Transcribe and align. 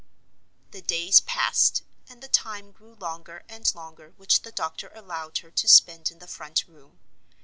The 0.71 0.81
days 0.81 1.19
passed, 1.21 1.83
and 2.09 2.23
the 2.23 2.27
time 2.27 2.71
grew 2.71 2.95
longer 2.95 3.43
and 3.47 3.71
longer 3.75 4.15
which 4.17 4.41
the 4.41 4.51
doctor 4.51 4.87
allowed 4.95 5.37
her 5.37 5.51
to 5.51 5.67
spend 5.67 6.09
in 6.09 6.17
the 6.17 6.25
front 6.27 6.65
room. 6.67 6.97